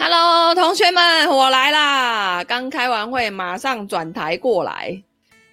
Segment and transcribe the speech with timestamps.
[0.00, 2.44] Hello，同学们，我来啦！
[2.44, 5.02] 刚开完会，马上转台过来。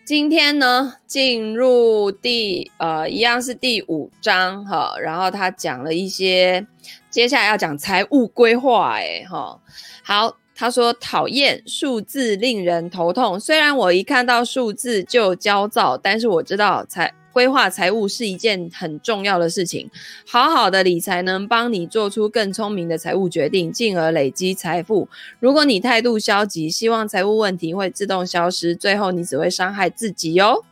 [0.05, 4.93] 今天呢，进入第呃，一样是第五章哈。
[5.01, 6.67] 然后他讲了一些，
[7.09, 9.59] 接下来要讲财务规划，诶哈。
[10.03, 17.13] 好，他说讨厌数字令人头痛，虽然我一看到数字就焦躁，但是我知道财。
[17.33, 19.91] 规划财务是一件很重要的事情，
[20.25, 25.09] 好好的理财能帮你做出更聪明的财务决定，进而累积财富。
[25.41, 30.63] 如果你态度消极，希望财务问题会自动消失，最后你只会伤害自己哟。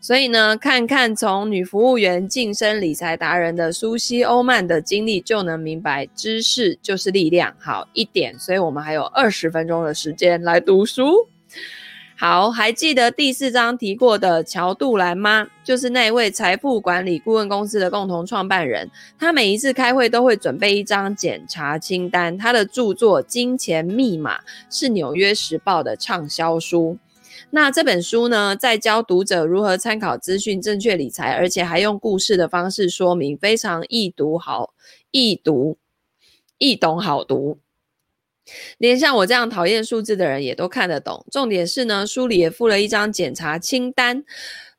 [0.00, 7.54] 所以呢，看看从女服务员晋升理财达人的苏西欧曼的经历，就能明白知识就是力量。
[7.58, 11.28] 好一点，所以我们还有二十分钟的时间来读书。
[12.16, 15.46] 好，还记得第四章提过的乔杜兰吗？
[15.62, 18.90] 就是那位财富管理顾问公司的共同创办人。
[19.18, 22.36] 他每一次开会都会准备一张检查清单。
[22.36, 24.38] 他的著作《金钱密码》
[24.70, 26.96] 是《纽约时报》的畅销书。
[27.52, 34.72] 那这本书呢，在教读者如何参考资讯、正确理财，而且还用故事的方式说明，非常易读，好
[35.10, 35.76] 易读，
[36.58, 37.58] 易懂，好读。
[38.78, 41.24] 连像我这样讨厌数字的人也都看得懂。
[41.30, 44.24] 重点是呢，书里也附了一张检查清单。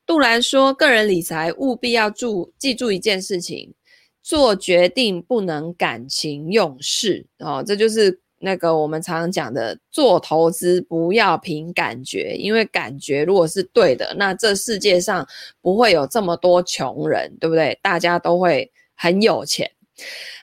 [0.06, 3.74] 杜兰说，个人理财务必要注记住一件事情：
[4.22, 7.26] 做决定不能感情用事。
[7.40, 15.28] 哦，这就是那个我们常常讲的，做投资不要凭感觉，因为感觉如果是对的，那这世界上
[15.62, 17.80] 不会有这么多穷人，对不对？
[17.82, 19.72] 大家都会很有钱。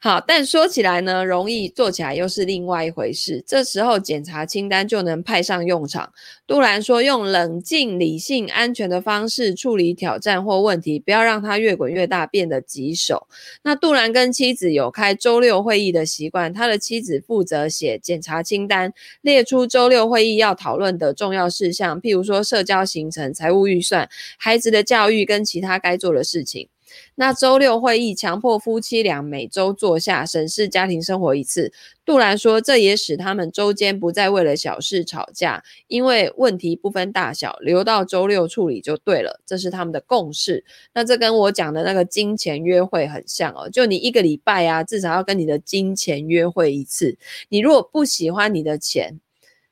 [0.01, 3.43] 好，但说起来呢，容易做起来又是另外一回事。
[3.45, 6.13] 这时候检查清单就能派上用场。
[6.47, 13.27] 杜兰说，用冷静、理性、安全的方式处理挑战或问题，不要让它越滚越大，变得棘手。
[13.65, 26.69] 那杜兰跟妻子有开周六会议的习惯，他的妻子负责写检查清单，列出周六会议要讨论的重要事项，譬如说社交行程、财务预算、孩子的教育跟其他该做的事情。
[27.15, 31.73] 那周六会议强迫夫妻俩每周坐下审视家庭生活一次。
[32.05, 39.41] 杜兰说，这也使他们周间不再为了小事吵架，因为问题不分大小，留到周六处理就对了。
[39.45, 40.65] 这是他们的共识。
[40.95, 47.19] 那这跟我讲的那个金钱约会很像哦，就你一个礼拜啊，至少要跟你的金钱约会一次。
[47.51, 49.21] 你如果不喜欢你的钱，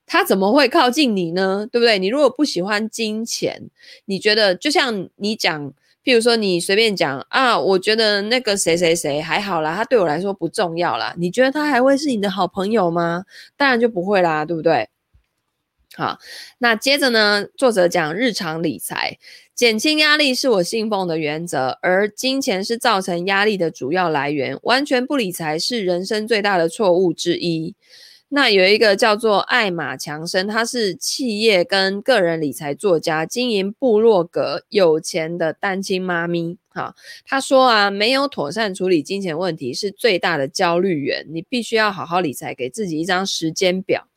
[0.04, 1.66] 他怎么会靠近你呢？
[1.72, 1.98] 对不对？
[1.98, 3.70] 你如果不喜欢金钱，
[4.04, 5.72] 你觉得就像你讲。
[6.06, 11.12] 譬如说，你随便讲啊，我觉得那个谁谁谁还好啦，他对我来说不重要啦。
[11.18, 13.24] 你觉得他还会是你的好朋友吗？
[13.56, 14.88] 当然就不会啦，对不对？
[15.96, 16.20] 好，
[16.58, 19.18] 那接着呢，作者讲日常理财，
[19.52, 24.56] 减轻压力是我信奉的原则，而金钱是造成压力的主要来源。
[24.62, 27.74] 完全不理财是人生最大的错误之一。
[28.28, 36.58] 那有一个叫做艾玛强生，他是企业跟个人理财作家，经营部落格，有钱的单亲妈咪。
[36.70, 44.08] 哈，他说啊，没有妥善处理金钱问题是最大的焦虑源，你必须要好好理财，给自己一张时间表。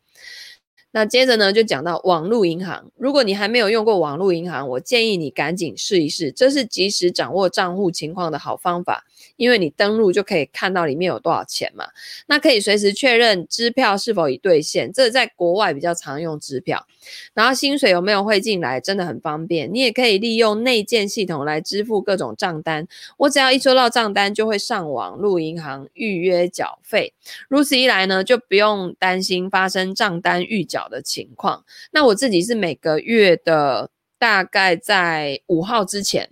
[0.92, 9.06] 那接着呢，就讲到网络银行，如果你还没有用过网络银行，我建议你赶紧试一试，这是及时掌握账户情况的好方法。
[9.40, 11.88] 因为你登录就可以看到里面有多少钱嘛，
[12.28, 16.86] 那可以随时确认支票是否已兑现，这在国外比较常用支票。
[17.34, 19.74] 然后薪水有没有汇进来，真的很方便。
[19.74, 22.86] 你也可以利用内建系统来支付各种账单，
[23.16, 27.14] 我只要一收到账单，就会上网入银行预约缴费。
[27.48, 31.64] 如此一来呢，就不用担心发生账单预缴的情况。
[31.92, 33.90] 那我自己是每个月的
[34.20, 36.30] 大概在五号之前。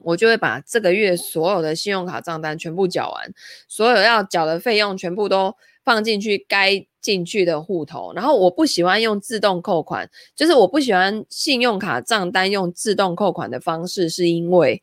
[0.00, 3.32] 我就会把这个月所有的信用卡账单全部缴完，
[3.66, 8.12] 所有要缴的费用全部都放进去该进去的户头。
[8.14, 14.82] 然后我不喜欢用自动扣款，就是我不喜欢信用卡账单用自动扣款的方式，是因为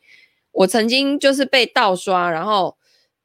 [0.51, 2.77] 我曾经就是被盗刷，然后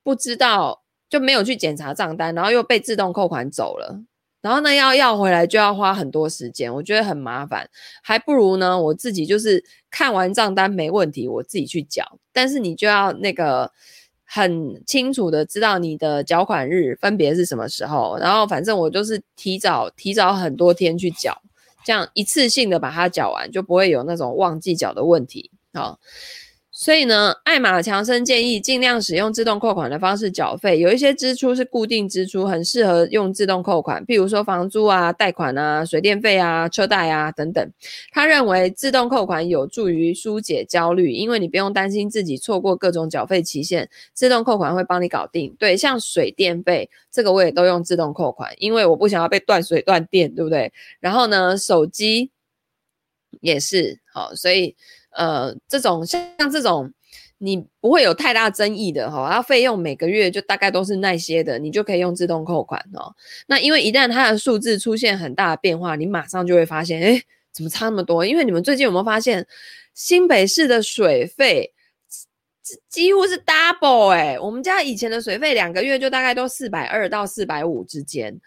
[0.03, 4.01] 不知道就没有去检查账单，然后又被自动扣款走了。
[4.41, 7.69] 然后呢，要要回来就要花很多时间，我觉得很麻烦，
[8.03, 12.19] 还不如呢我自己就是看完账单没问题，我自己去缴。
[12.33, 13.73] 但是你就要那个
[14.25, 21.43] 很清楚的知道你的缴款日分别是什么时候，然后反正我就是提早提早很多天去缴，
[21.85, 25.51] 这样一次性的把它缴完，就不会有那种忘记缴的问题。
[25.75, 25.99] 好。
[26.81, 30.79] 所以呢，艾玛强生建议尽量使用自动扣款的方式缴费。
[30.79, 37.69] 有一些支出是固定支出，很适合用自动扣款，譬如说房租啊、贷款啊、水电费啊、车贷啊等等。
[38.13, 45.53] 他认为自动扣款有助于疏解焦虑，因为你不用担心自己错过各种缴费期限，自动扣款会帮你搞定。
[45.59, 50.73] 对，像水电费这个我也都用自动扣款，因为我不想要被断水断电，对不对？
[51.01, 52.31] 然后呢，手机
[53.41, 54.77] 也是好，所以。
[55.11, 56.93] 呃，这种像这种，
[57.39, 63.15] 你不会有太大争议的哈，然后费用每个月就大概都是那些的，你就可以用自动扣款哦。
[63.47, 67.23] 那因为一旦它的数字出现很大的变化，你马上就会发现，哎，
[67.53, 68.25] 怎么差那么多？
[68.27, 69.47] 因为你们最近有没有发现，
[69.95, 71.73] 新北市的水费
[72.89, 78.39] 几乎是 double 哎，我们家以前的水费两个月就大概都四百二到四百五之间，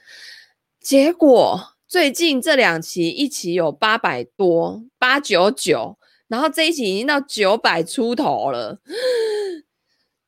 [0.80, 5.98] 结果最近这两期一期有八百多，八九九。
[6.32, 8.80] 然后这一期已经到九百出头了，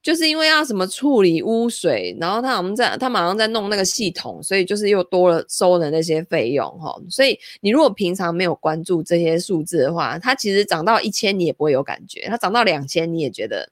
[0.02, 6.94] 就是因为要什么处理污水，然后他好像在他马上在弄那个系统，所以就是又多了收了那些费用哈。
[7.10, 13.70] 所以你如果平常没有关注这些数字的话，它其实涨到一千你也不会有感觉，它涨到两千你也觉得。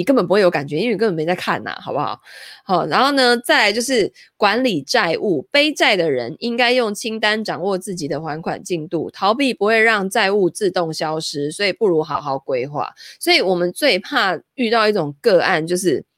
[0.00, 2.18] 你根本不会有感觉，因为你根本没在看呐，好不好？
[2.64, 12.88] 好，然后呢，再来就是管理债务，背债的人应该用清单掌握自己的还款进度，逃避不会让债务自动消失，所以不如好好规划。
[13.20, 16.09] 所以我们最怕遇到一种个案，就是。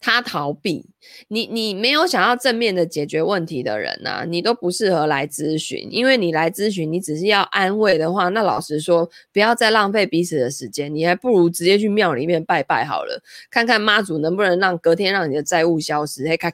[0.00, 0.86] 他逃避
[1.28, 16.50] 你，你没有想要正面的解决问题的人呐、啊，你都不适合来咨询，因为你来咨询，你只是要安慰的话，那老实说，不要再浪费彼此的时间，你还不如直接去庙里面拜拜好了，看看妈祖能不能让隔天让你的债务消失，嘿卡，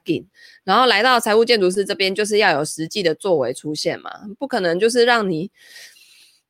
[0.65, 5.51] 然后来到财务建筑师这边，就是要有实际的作为出现嘛，不可能就是让你。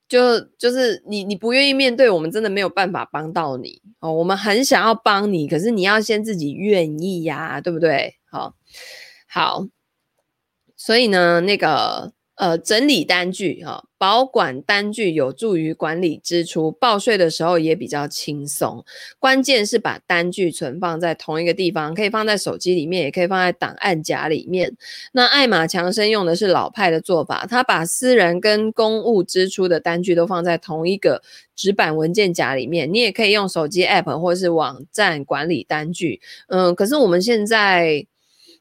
[0.08, 4.12] 就就是你你不愿意面对，我们真的没有办法帮到你哦。
[4.12, 8.14] 我们很想要帮你，可是你要先自己愿意呀，对不对？
[8.30, 8.54] 好，
[9.28, 9.66] 好，
[10.76, 12.15] 所以呢，那个。
[12.36, 18.84] 呃，整理单据哈，保管单据有助于管理支出，报税的时候也比较轻松。
[19.18, 24.76] 关键是把单据存放在同一个地方，可以放在手机里面，也可以放在档案夹里面。
[25.12, 31.22] 那艾玛强生用的是老派的做法，他把私人跟公务支出的单据都放在同一个
[31.54, 32.92] 纸板文件夹里面。
[32.92, 36.20] 你也可以用手机 App 或是网站管理单据。
[36.48, 38.06] 嗯，可是我们现在。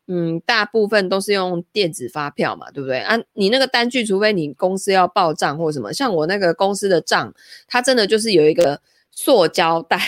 [0.07, 3.17] 嗯，大部分都是用电子发票嘛，对不对啊？
[3.33, 7.33] 你那个单据，除非你公司要报账或什么，像我那个公司的账，
[7.67, 8.79] 它真的就是有一个
[9.09, 9.99] 塑胶袋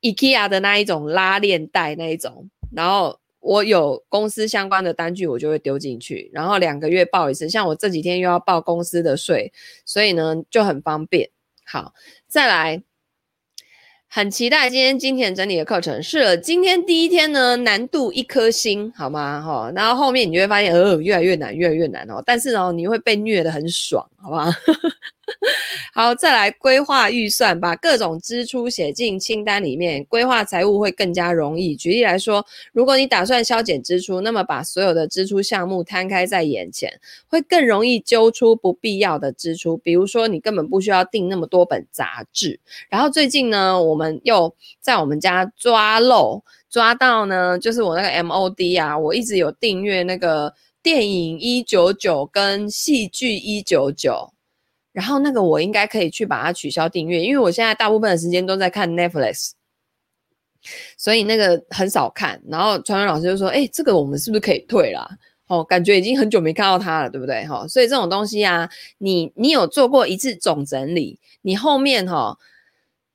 [0.00, 7.48] ，IKEA 的那一种拉链袋那一种，然后我有公司相关的单据，我就会丢进去，然后两个月报一次。
[7.48, 9.52] 像我这几天又要报公司的税，
[9.84, 11.30] 所以呢就很方便。
[11.64, 11.94] 好，
[12.26, 12.82] 再来。
[14.16, 16.02] 很期待今天金钱整理的课程。
[16.02, 19.42] 是，今天第一天呢，难度一颗星，好吗？
[19.42, 22.22] 哈，然后后面你就会发现，呃，越来越难，越来越难哦。
[22.24, 24.50] 但是呢，你会被虐的很爽，好不好？
[25.94, 31.76] 好，再来规划预算，把各种支出写进清单里面，规划财务会更加容易。
[31.76, 39.76] 举例来说，如果你打算削减支出，那么把所有的支出项目摊开在眼前，会更容易揪出不必要的支出。
[39.78, 42.58] 比如说，你根本不需要订那么多本杂志。
[42.88, 50.52] 然后最近呢，我们又在我们家抓漏，抓到呢，就是我那个 MOD 啊，我一直有订阅那个
[50.82, 54.32] 电影一九九跟戏剧一九九。
[54.96, 59.50] 然后那个我应该可以去把它取消订阅，因为我现在大部分的时间都在看 Netflix，
[60.96, 62.40] 所以那个很少看。
[62.48, 65.06] 然后传文老师就说：“哎，这个我们是不是可以退啦？
[65.48, 67.44] 哦，感觉已经很久没看到它了，对不对？
[67.44, 68.66] 哈、哦，所以这种东西啊，
[68.96, 72.38] 你你有做过一次总整理，你后面哈、哦，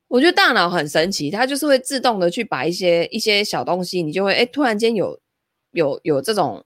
[0.07, 5.19] 我觉得大脑很神奇，它就是会自动的去把一些一些小东西，你就会哎，突然间有
[5.71, 6.63] 有有这种。”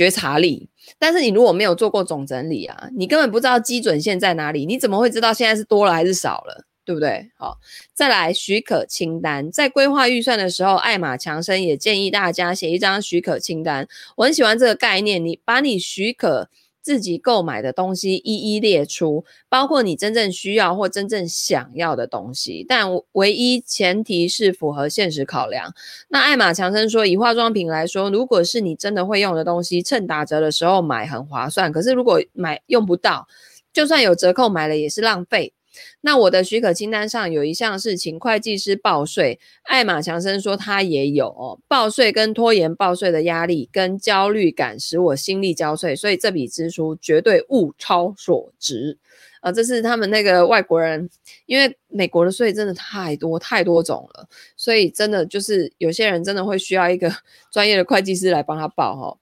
[0.00, 0.66] 觉察力，
[0.98, 7.30] 但是你如果没有做过总整理啊，你根本不知道基准线在哪里，你怎么会知道现在是多了还是少了，对不对？
[7.36, 7.58] 好，
[7.92, 13.86] 再来许可清单，在规划预算的时候，艾玛强生也建议大家写一张许可清单。
[14.16, 16.48] 我很喜欢这个概念，你把你许可。
[16.82, 25.74] 自己购买的东西一一列出，包括你真正需要或真正想要的东西，但唯一前提是符合现实考量。
[26.08, 31.70] 那艾玛强生说，以化妆品来说，如果是你真的会用的东西，趁打折的时候买很划算。
[31.70, 33.28] 可是如果买用不到，
[33.72, 35.52] 就算有折扣买了也是浪费。
[36.00, 41.60] 那我的许可清单上有一项是请会计师报税，艾玛强生说他也有哦。
[41.68, 48.98] 报税跟拖延报税的压力跟焦虑感使我心力交瘁，所以这笔支出绝对物超所值。
[49.40, 51.08] 啊，这是他们那个外国人，
[51.46, 57.10] 因为美国的税真的太多太多种了，所以真的就是有些人真的会需要一个
[57.50, 59.18] 专业的会计师来帮他报哈。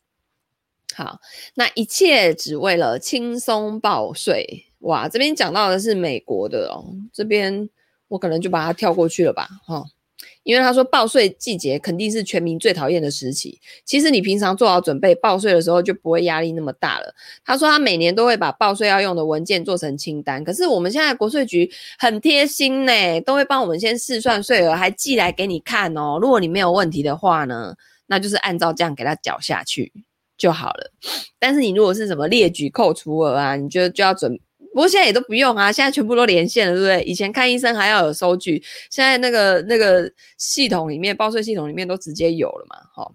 [0.95, 1.21] 好，
[1.55, 4.65] 那一切只为了轻松报税。
[4.81, 7.69] 哇，这边讲到的是美国的哦，这边
[8.09, 9.85] 我可能就把它跳过去了吧，哈。
[10.43, 13.61] 因为他说报税季节肯定是全民最讨厌的时期。
[13.85, 17.15] 其实你平常做好准备，报税的时候就不会压力那么大了。
[17.45, 20.43] 他说他每年都会把报税要用的文件做成清单。
[20.43, 26.19] 可是我们现在国税局很贴心呢，都会帮我们先试算税额，还寄来给你看哦。
[26.19, 27.75] 如果你没有问题的话呢，
[28.07, 29.93] 那就是按照这样给他缴下去
[30.39, 30.91] 就好了。
[31.39, 34.41] 但是你如果是什么列举扣除额啊，你就就要准。
[34.73, 37.03] 不过现在也都不用啊，现在全部都连线了，对不对？
[37.05, 43.15] 以前看医生还要有收据，现在那个那个系统里面，报税系统里面都直接有了嘛，好。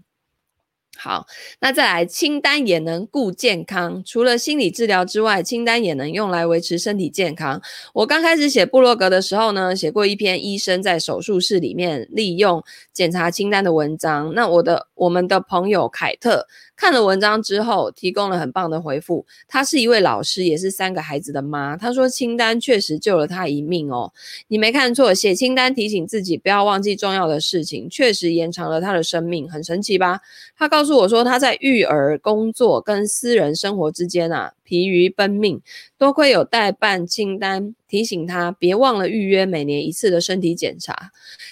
[0.96, 1.26] 好，
[1.60, 4.02] 那再来，清单也能顾健康。
[4.06, 7.62] 除了心理治疗之外，清单也能用来维持身体健康。
[7.94, 14.34] 我刚开始写布洛格的时候呢，写过一篇医生在手术室里面利用检查清单的文章。
[14.34, 16.48] 那我的我们的朋友凯特
[16.84, 19.26] 看了文章之后，提供了很棒的回复。
[19.48, 21.78] 她是一位老师，也是三个孩子的妈。
[21.78, 24.12] 她说清单确实救了她一命哦。
[24.50, 30.20] 你没看错，写清单提醒自己不要忘记重要的事情，确实延长了她的生命，很神奇吧？
[30.58, 30.98] 她告诉。
[30.98, 35.62] 我说他在育儿、工作跟私人生活之间啊，疲于奔命，
[35.98, 41.12] 多亏有代办清单提醒他，别忘了预约每年一次的身体检查。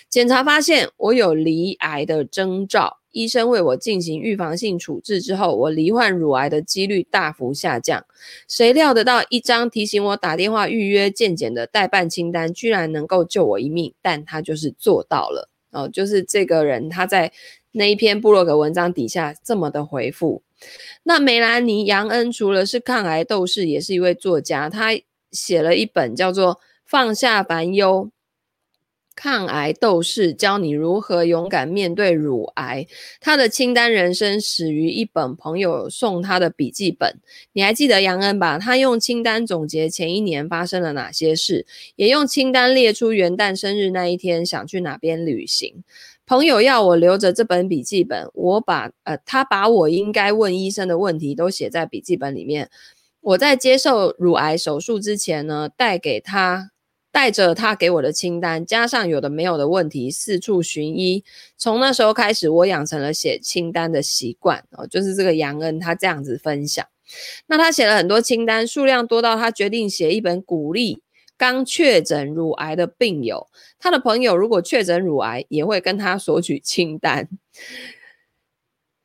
[0.10, 8.06] 检查发现我有离癌的征兆，医生为我进行预防性处置之后，我罹患乳癌的几率大幅下降。
[8.48, 17.32] 谁料得到一张提醒我打电话预约健检的代办清单，居然能够救我一命，但他就是做到了哦，就是这个人他在。
[17.74, 20.44] 那一篇部落格文章底下这么的回复，
[21.04, 24.90] 那梅兰妮杨恩除了是抗癌斗士，也是一位作家，他
[25.32, 28.10] 写了一本叫做《放下烦忧：
[29.16, 32.86] 抗癌斗士教你如何勇敢面对乳癌》。
[33.22, 37.20] 他的清单人生始于一本朋友送他的笔记本，
[37.54, 38.60] 你还记得杨恩吧？
[38.60, 45.84] 他用清单总结前一年发生了哪些事，也用清单列出元旦生日那一天想去哪边旅行。
[46.32, 52.70] 朋友要我留着这本笔记本，我把呃，他把我应该问医生的问题都写在笔记本里面。
[53.20, 56.72] 我在接受乳癌手术之前呢，带给他
[57.12, 61.26] 带着他给我的清单，加上有的没有的问题，四处寻医。
[61.58, 64.88] 从那时候开始，我养成了写清单的习惯哦。
[64.88, 66.88] 就是这个杨恩他这样子分享，
[67.48, 71.02] 那他写了很多清单，数量多到他决定写一本鼓励。
[71.42, 73.48] 刚确诊乳癌的病友，
[73.80, 77.28] 他的朋友如果确诊乳癌，也会跟他索取清单。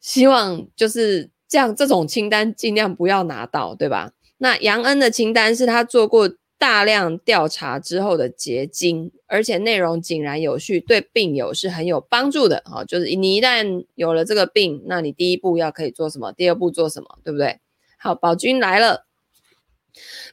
[0.03, 4.13] 希望就是这样，这种清单尽量不要拿到，对吧？
[4.37, 12.63] 那杨恩的清单是他做过大量调查之后的结晶，而且内容井然有序，对病友是很有帮助的。
[12.67, 16.33] 好，就是你一旦有了这个病，那你第一步要可以做什么？
[16.33, 17.19] 第二步做什么？
[17.25, 17.61] 对不对？
[17.97, 19.06] 好，宝君来了。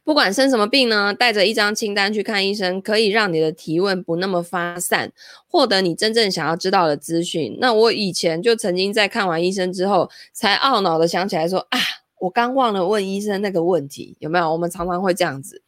[0.03, 5.11] 不管生什么病呢，带着一张清单去看医生，可以让你的提问不那么发散，
[5.47, 7.57] 获得你真正想要知道的资讯。
[7.59, 11.79] 那我以前就曾经在看完医生之后，才懊恼的想起来说啊，
[12.19, 14.51] 我刚忘了问医生那个问题，有没有？
[14.51, 15.61] 我们常常会这样子。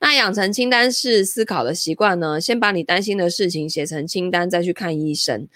[0.00, 5.46] 那养成清单式思考的习惯呢，先把你担心的事情写成清单，再去看医生。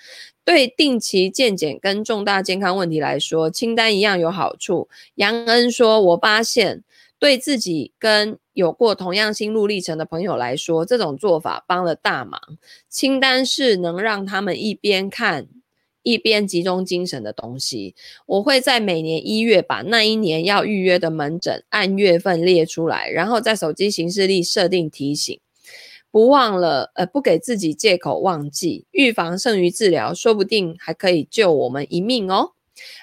[0.45, 4.89] 对定期健检跟重大健康问题来说，清单一样有好处。
[5.17, 6.85] 杨恩说，我发现。
[7.19, 12.41] 对自己跟有过同样心路历程的朋友来说，这种做法帮了大忙。
[12.89, 15.49] 清单是能让他们一边看
[16.03, 17.95] 一边集中精神的东西。
[18.27, 25.41] 我会在每年一月把那一年要预约的门诊按月份列出来，然后在手机行事历设定提醒，
[26.11, 28.87] 不忘了，呃，不给自己借口忘记。
[28.93, 32.53] 预防胜于治疗，说不定还可以救我们一命哦。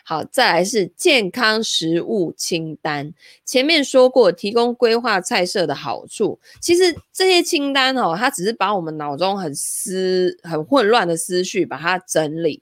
[0.04, 3.14] 好，再来是健康食物清单。
[3.44, 6.40] 前面说过，提供规划菜色的好处。
[6.62, 12.62] 其实这些清单哦，它只是把我们脑中很思、很混乱的思绪，把它整理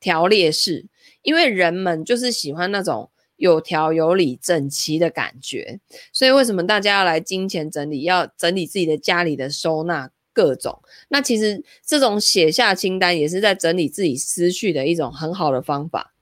[0.00, 0.86] 条列式。
[1.22, 5.80] 因为人们就是喜欢那种有条有理、整齐的感觉。
[6.12, 10.82] 所以为什么大家要来金钱整理，要整理自己的家里的收纳各种？
[11.08, 16.13] 那其实这种写下清单，也是在整理自己思绪的一种很好的方法。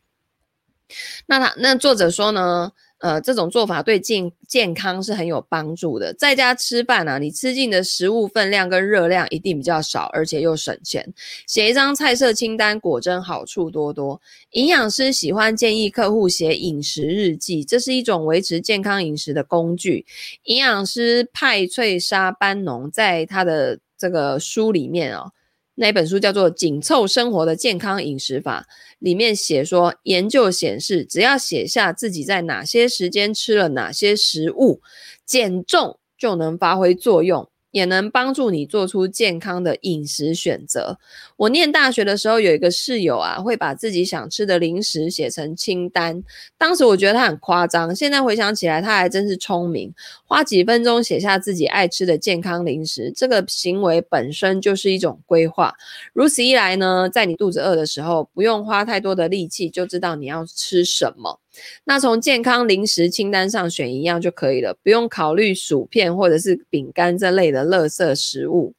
[1.27, 6.15] 那他那作者说呢，呃，这种做法对健健康是很有帮助的。
[6.15, 11.13] 在家吃饭啊，你吃进的食物分量跟热量一定比较少，而且又省钱。
[11.47, 14.21] 写一张菜色清单，果真好处多多。
[14.53, 20.07] 营养师喜欢建议客户写饮食日记，这是一种维持健康饮食的工具。
[20.45, 25.33] 营养师派翠莎班农在他的这个书里面哦。
[25.75, 28.67] 那本书叫做《紧凑生活的健康饮食法》，
[28.99, 34.83] 里面写说，研究显示，只要写下自己在哪些时间吃了哪些食物，
[35.25, 37.49] 减重就能发挥作用。
[37.73, 40.99] 也能帮助你做出健康的饮食选择。
[41.37, 46.23] 我念大学的时候，有一个室友啊，会把自己想吃的零食写成清单。
[46.57, 49.93] 当时我觉得他很夸张，现在回想起来，他还真是聪明。
[50.25, 55.75] 花几分钟写下自己爱吃的健康零食，这个行为本身就是一种规划。
[56.13, 61.41] 如此一来呢，在你肚子饿的时候，不用花太多的力气，就知道你要吃什么。
[61.85, 68.75] 那从健康零食清单上选一样就可以了，不用考虑薯片或者是饼干这类的垃圾食物。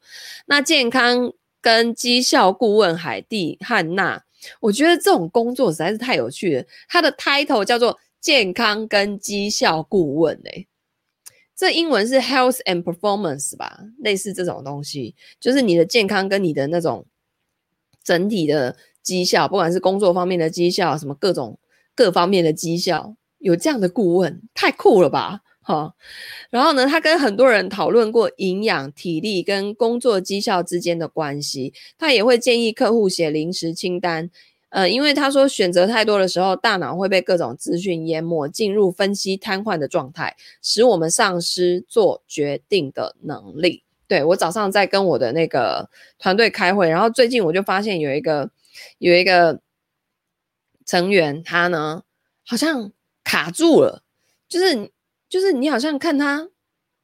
[0.45, 4.23] 那健康跟绩效顾问海蒂汉娜，
[4.59, 6.65] 我觉得这种工作实在是太有趣了。
[6.87, 10.67] 它的 title 叫做健康跟绩效顾问，诶，
[11.55, 17.05] 这英文是 health and performance 吧，类似这种东西，就是你的健康跟你的那种
[18.03, 21.59] 整体的绩效，不管是工作方面的绩效，什么各种。
[21.95, 25.41] 各方面的绩效，有这样的顾问，太酷了吧？
[25.65, 25.93] 哈，
[26.49, 31.73] 然后呢，他跟很多人讨论过营养、体力跟工作绩效之间的关系。
[31.97, 34.29] 他也会建议客户写零食清单，
[34.71, 43.83] 呃，因为他说选择太多的时候，大脑会被各种资讯淹没，进入分析瘫痪的状态，使我们丧失做决定的能力。
[44.05, 48.51] 对，我早上在跟我的那个团队开会，然后最近我就发现有一个
[48.97, 49.61] 有一个。
[50.85, 52.03] 成员他呢，
[52.45, 52.91] 好像
[53.23, 54.03] 卡住了，
[54.47, 54.91] 就是
[55.29, 56.49] 就是你好像看他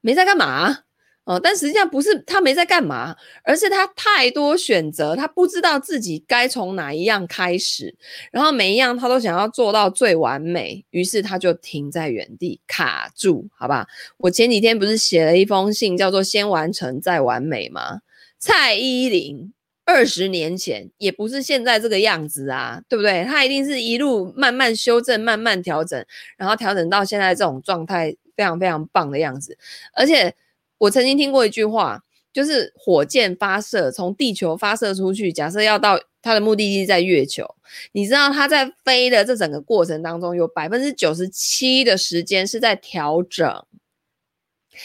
[0.02, 0.84] 没在干嘛
[1.26, 7.96] 哦，但实际上不是他没在干嘛，而是他太多选择，他不知道自己该从哪一样开始，
[8.32, 13.88] 然后每一样他都想要做到最完美，于是他就停在原地卡住，好吧？
[14.18, 18.02] 我前几天不是写了一封信，叫做“先完成再完美”吗？
[18.40, 19.54] 蔡依林。
[19.92, 23.24] 二十年前也不是现在这个样子啊，对不对？
[23.24, 26.06] 它一定是一路慢慢修正、慢慢调整，
[26.38, 29.58] 然后调整到现在这种状态，非常非常棒的样子。
[29.94, 30.36] 而且
[30.78, 37.56] 我曾经听过一句话，就是火箭发射从地球发射出去，假设要到它的目的地在月球，
[37.94, 43.66] 你知道它在飞的这整个过程当中，有百分之九十七的时间是在调整，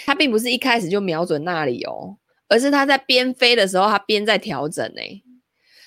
[0.07, 2.17] 它并不是一开始就瞄准那里哦。
[2.49, 5.23] 而是他在边飞的时候，他边在调整呢、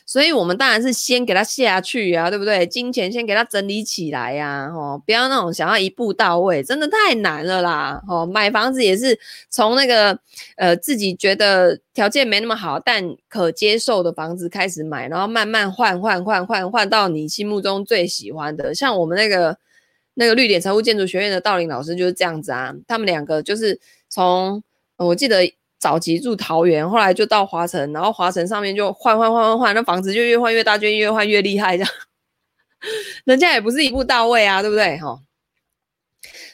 [0.06, 2.66] 所以我们当然是先给他下去啊，对不对？
[2.66, 10.18] 金钱先给他整理起来呀、啊，哦，不要那种想要一步到位，真的太难了啦，哦，买房子也是从那个
[10.56, 19.58] 呃自己觉得条件没那么好但可接受的房子开始买，然后慢慢换换换换换到你心目中最喜欢的，像我们那个
[20.14, 23.78] 那个绿点财务建筑学院的道林老师就是这样子啊，他们两个就是
[24.10, 24.64] 从、
[24.96, 25.54] 我记得。
[25.80, 31.94] 早期住桃园，后来就到华城，然后华城上面就换换换换换，那房子就越换越大，就越换越厉害，这样。
[33.26, 34.98] 人家也不是一步到位啊，对不对？
[34.98, 35.20] 哈。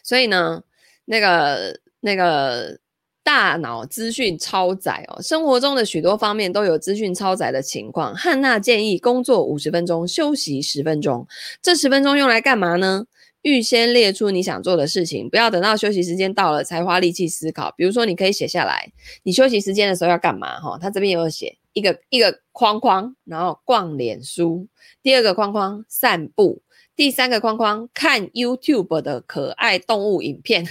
[0.03, 0.63] 所以呢，
[1.05, 2.79] 那个那个
[3.23, 8.13] 大脑资讯超载哦，生活中的许多方面都有资讯超载的情况。
[8.13, 11.25] 汉娜建议工作五十分钟，休息十分钟，
[11.61, 13.05] 这十分钟用来干嘛呢？
[13.43, 17.73] 预先列出你想做的事情，不要等到休息时间到了才花力气思考。
[17.77, 18.91] 比如说，你可以写下来，
[19.23, 20.59] 你休息时间的时候要干嘛？
[20.59, 24.67] 哈，他这边有写一个一个框框，然后逛脸书；
[25.01, 26.61] 第二个框框散步；
[26.95, 30.65] 第三个框框看 YouTube 的可爱动物影片。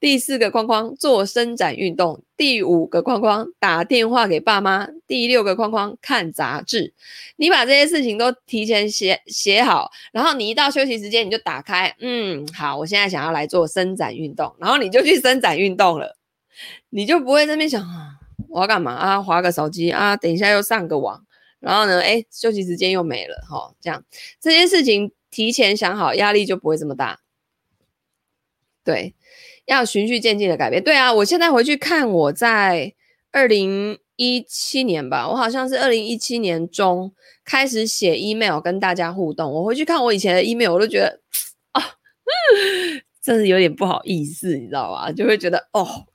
[0.00, 6.94] 第四个框框做伸展运动，第五个框框打电话给爸妈，第六个框框看杂志。
[7.36, 16.16] 你把这些事情都提前写写好，然后你一到休息时间你就打开，嗯，好，我现在想要来做伸展运动，然后你就去伸展运动了，
[16.88, 19.22] 你就不会在那边想啊，我要干嘛啊？
[19.22, 21.22] 滑个手机啊，等一下又上个网，
[21.60, 24.02] 然后呢，诶，休息时间又没了，哈，这样
[24.40, 27.20] 这些事情提前想好，压力就不会这么大，
[28.82, 29.14] 对。
[29.66, 32.92] 要循序渐进的改变，对啊，我现在回去看我在
[33.30, 37.12] 二零一七年吧，我好像是二零一七年中
[37.44, 39.50] 开始写 email 跟大家互动。
[39.52, 41.20] 我回去看我以前的 email，我都觉得
[41.72, 41.82] 啊，
[43.22, 45.10] 真是有点不好意思，你知道吧？
[45.12, 46.06] 就会觉得哦，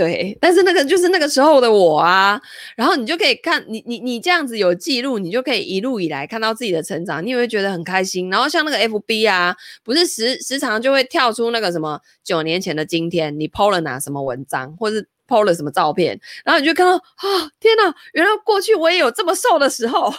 [0.00, 2.40] 对，但是那个就是那个时候的我啊，
[2.74, 8.30] 然后你就可以看你你你这样子有记录，你就可以一路以来看到自己的成长，你也会觉得很开心。
[8.30, 20.10] 然后像那个 FB 啊，不是时时常就会跳出那个什么九年前的今天，你 PO 了哪什么文章，或是 PO 了什么照片，然后你就看到啊，天哪，原来过去我也有这么瘦的时候，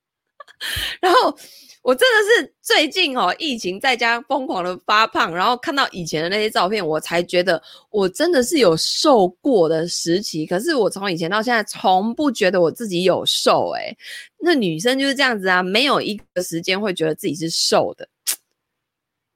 [1.00, 1.34] 然后。
[1.82, 10.44] 我真的是最近哦，疫情在家疯狂的发胖，然后看到以前的那些照片，我才觉得我真的是有瘦过的时期。
[10.44, 13.96] 可是我从以前到现在，从不觉得我自己有瘦诶。
[14.40, 18.08] 那女生就是这样子啊，没有一个时间会觉得自己是瘦的，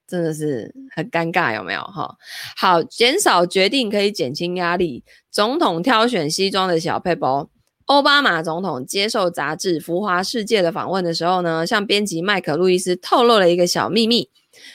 [0.07, 2.14] 真的是很尴尬，有没有哈？
[2.57, 7.48] 好，减少决定可以减轻压力，总统挑选西装的小配包。
[7.87, 14.31] 欧巴马总统接受杂志《浮华世界》的访问的时候呢，向编辑麦可·路易斯透露了一个小秘密：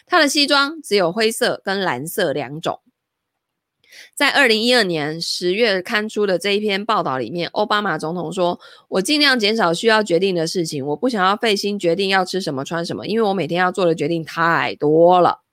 [0.05, 2.81] 他的西装只有灰色跟蓝色两种。
[4.13, 15.43] 在二零一二年十月刊出的这一篇报道里面，奥巴马总统说：“我尽量减少需要决定的事情，我不想要费心决定要吃什么、穿什么，因为我每天要做的决定太多了。”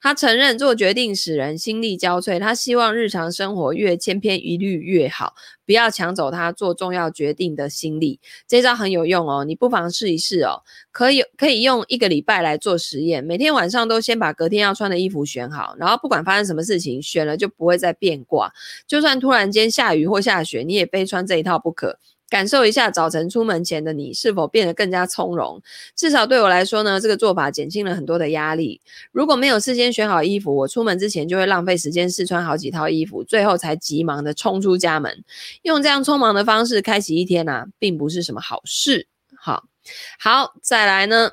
[0.00, 5.34] 他承认做决定使人心力交瘁，他希望日常生活越千篇一律越好，
[5.66, 8.20] 不要抢走他做重要决定的心力。
[8.46, 10.62] 这招很有用哦，你不妨试一试哦。
[10.90, 18.52] 可以可以用一个礼拜来做实验，每天晚上都先把隔天要穿的衣服选好，然后不管发生什么事情，选了就不会再变卦。
[18.86, 21.98] 就算突然间下雨或下雪，你也非穿这一套不可。
[22.28, 25.60] 感受一下早晨出门前的你是否变得更加从容。
[25.96, 28.80] 至少对我来说呢，这个做法减轻了很多的压力。
[29.12, 35.24] 如果没有事先选好衣服，我出门之前就会浪费时间试穿好几套衣服，最后才急忙的冲出家门。
[35.62, 39.06] 用这样匆忙的方式开启一天啊，并不是什么好事。
[39.40, 39.64] 好，
[40.18, 41.30] 好，再来呢，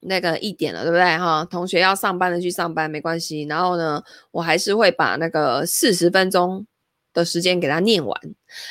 [0.00, 1.04] 那个一点了，对不对？
[1.16, 3.42] 哈，同学要上班的去上班没关系。
[3.44, 6.66] 然后呢，我还是会把那个四十分钟。
[7.12, 8.20] 的时间给他念完。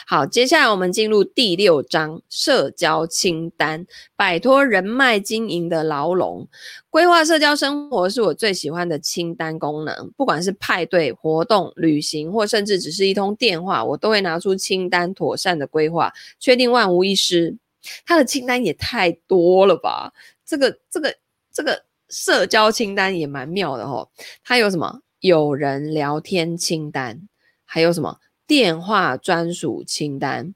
[0.05, 6.47] 好，接下来我们进入第六章社交清单，摆脱人脉经营的牢笼。
[6.89, 10.11] 规划社交生活是我最喜欢的清单功能。
[10.15, 17.57] 不管是派对、活动、旅行，或甚至只是一通电话，我都会拿出清单，妥善的规划，确定万无一失。
[18.05, 20.13] 他的清单也太多了吧？
[20.45, 21.15] 这个、这个、
[21.51, 24.09] 这个社交清单也蛮妙的哦。
[24.43, 24.99] 他有什么？
[25.21, 27.27] 有人聊天清单，
[27.63, 28.17] 还有什么？
[28.47, 30.53] 电话专属清单、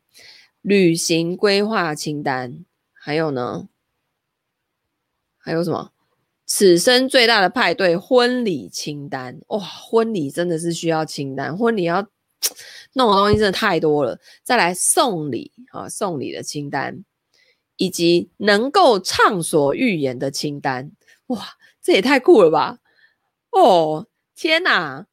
[0.62, 3.69] 旅行规划清单，还有呢？
[5.38, 5.91] 还有什么？
[6.48, 9.39] 此生最大的派对婚礼清单。
[9.48, 12.08] 哇，婚礼真的是需要清单，婚礼要
[12.93, 14.19] 弄的东西真的太多了。
[14.43, 17.04] 再来送礼啊，送礼的清单，
[17.78, 20.91] 以及能够畅所欲言的清单。
[21.28, 22.80] 哇，这也太酷了吧！
[23.52, 25.08] 哦，天哪！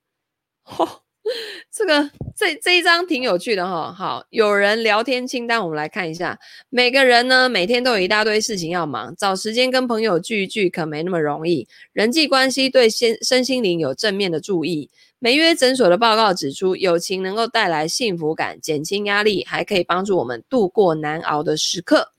[0.64, 1.01] 哦
[1.70, 6.38] 这个这这一张挺有趣的哈，好，有人聊天清单，我们来看一下。
[6.68, 11.68] 每个人呢，每天都有一大堆事情要忙，找时间跟朋友聚一聚可没那么容易。
[11.92, 14.90] 人际关系对身身心灵有正面的注意。
[15.20, 22.12] 梅约诊所的报告指出，友情能够带来幸福感，减轻压力，还可以帮助我们度过难熬的时刻。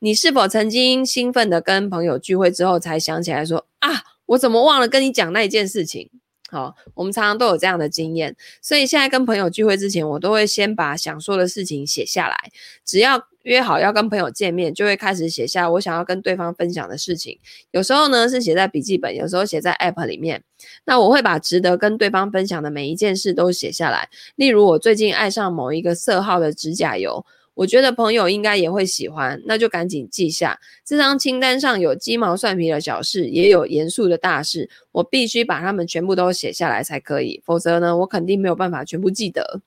[0.00, 6.10] 你是否曾经兴奋的跟朋友聚会之后，才想起来说啊，我怎么忘了跟你讲那件事情？
[6.54, 12.36] 好，我们常常都有这样的经验，所以现在跟朋友聚会之前，我都会先把想说的事情写下来。
[12.84, 17.40] 只要约好要跟朋友见面，就会开始写下我想要跟对方分享的事情。
[17.72, 20.44] 有时候呢是写在笔记本，有时候写在 App 里面。
[20.84, 24.08] 那我会把值得跟对方分享的每一件事都写下来。
[24.36, 27.26] 例如，我最近爱上某一个色号的指甲油。
[27.54, 30.60] 我觉得朋友应该也会喜欢，那就赶紧记下。
[30.84, 39.62] 这张清单上有鸡毛蒜皮的小事，也有严肃的大事，我必须把它们全部都写下来才可以，否则呢，我肯定没有办法全部记得。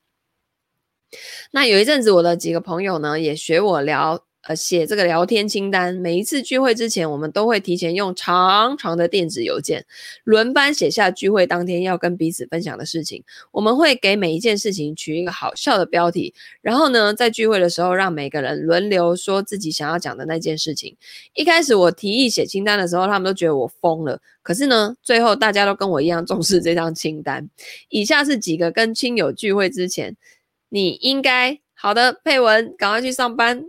[1.51, 4.26] 那有一阵子，我的几个朋友呢，也学我聊。
[4.47, 9.85] 呃，写这个聊天清单，每一次聚会之前，我们都会提前用长长的电子邮件，
[10.23, 13.21] 轮班写下聚会当天要跟彼此分享的事情。
[13.51, 20.95] 我们会给每一件事情取一个好笑的标题，然后呢，在聚会的时候，让每个人轮流说自己想要讲的那件事情。
[21.33, 24.21] 一开始我提议写清单的时候，他们都觉得我疯了。
[24.41, 27.49] 可是呢，最后大家都跟我一样重视这张清单。
[27.89, 30.15] 以下是几个跟亲友聚会之前，
[30.69, 33.65] 你应该好的，配文，赶快去上班。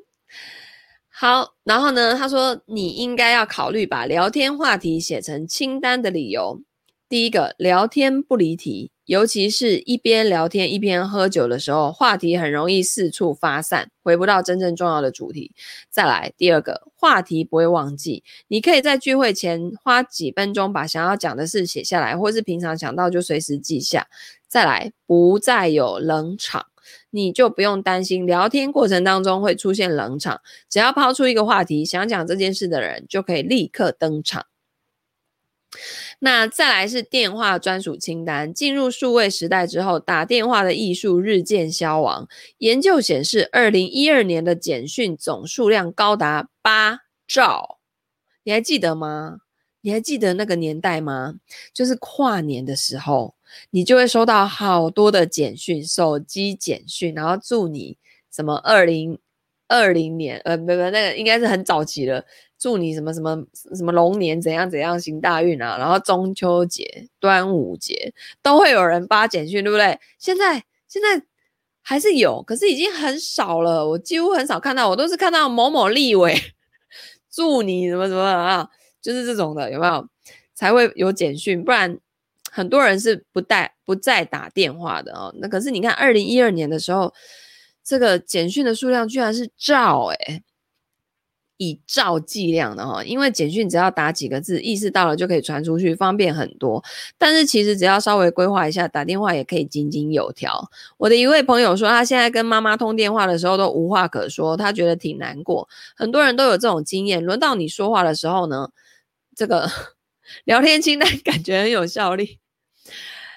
[1.20, 6.62] 好，然后呢，他说你应该要考虑把聊天话题写成清单的理由。
[7.08, 15.50] 第一个，聊天不离题，尤其是一边聊天一边喝酒的时候，话题很容易四处发散，回不到真正重要的主题。
[15.90, 24.06] 再来，第二个，话题不会忘记，你可以在聚会前花几分钟把想要讲的事写下来，或是平常想到就随时记下。
[24.46, 26.66] 再来，不再有冷场，
[27.10, 34.46] 你就不用担心聊天过程当中会出现冷场，只要抛出一个话题，想讲这件事的人就可以立刻登场。
[36.20, 38.52] 那再来是电话专属清单。
[38.52, 42.26] 进入数位时代之后，打电话的艺术日渐消亡。
[42.58, 47.78] 研究显示，二零一二年的简讯总数量高达八兆。
[48.42, 49.38] 你还记得吗？
[49.82, 51.34] 你还记得那个年代吗？
[51.72, 53.34] 就是跨年的时候，
[53.70, 57.96] 你就会收到好多的简讯，手机简讯，然后祝你
[58.30, 59.18] 什么二零
[59.66, 62.24] 二零年，呃，不不，那个应该是很早期了。
[62.58, 63.44] 祝你什么什么
[63.76, 65.78] 什么龙年怎样怎样行大运啊！
[65.78, 69.96] 然后中秋节、端午节都会有人发简讯，对不对？
[70.18, 71.24] 现在现在
[71.82, 73.86] 还是有，可是已经很少了。
[73.88, 76.36] 我几乎很少看到，我都是看到某某立委
[77.30, 78.68] 祝你什么什么啊，
[79.00, 80.08] 就是这种的，有没有？
[80.52, 81.96] 才会有简讯，不然
[82.50, 85.34] 很多人是不带不再打电话的哦。
[85.38, 87.12] 那可是你看，二零一二年的时候，
[87.84, 90.42] 这个简讯的数量居然是兆诶。
[91.60, 96.80] 以兆计量的哈，因为简讯只要打几个字，意识到了就可以传出去，方便很多。
[97.18, 100.70] 但是其实只要稍微规划一下，打电话也可以井井有条。
[100.98, 105.68] 我的一位朋友说，他现在跟妈妈通电话的时候都无话可说，他觉得挺难过。
[105.96, 108.70] 很多人都有这种经验，轮到你说话的时候呢，
[109.34, 109.68] 这个
[110.44, 112.38] 聊天清单 感觉很有效力。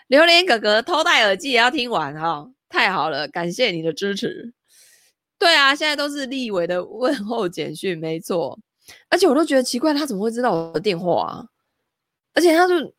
[0.08, 4.54] 榴莲哥哥偷戴耳机也要听完哈，太好了，感谢你的支持。
[5.40, 8.60] 对啊，现在都是立委的问候简讯，没错。
[9.10, 11.46] 而且我都觉得奇怪，他怎么会知道我的电话啊？
[12.34, 12.94] 而且他就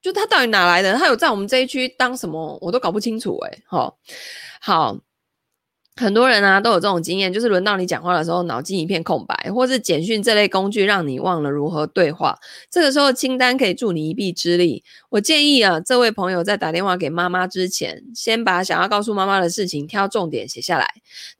[0.00, 0.94] 就他到底哪来的？
[0.94, 2.58] 他有在我们这一区当什么？
[2.60, 3.58] 我都搞不清楚哎。
[3.66, 3.98] 好，
[4.60, 4.96] 好。
[5.98, 12.38] 很多人啊都有这种经验，就是轮到你讲话的时候，脑筋一片空白，或是简讯这类工具让你忘了如何对话。
[12.70, 14.84] 这个时候清单可以助你一臂之力。
[15.10, 20.86] 我建议啊，这位朋友在打电话给妈妈之前，先把想要告诉妈妈的事情挑重点写下来。